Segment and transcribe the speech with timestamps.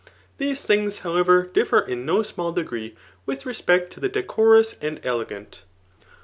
[0.39, 2.95] These things, however, differ in no small degree
[3.27, 5.61] with respect to the decoroas and ele gant.